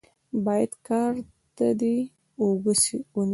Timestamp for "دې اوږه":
1.79-2.73